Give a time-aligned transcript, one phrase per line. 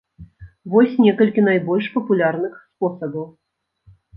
[0.73, 3.25] Вось некалькі найбольш папулярных спосабаў.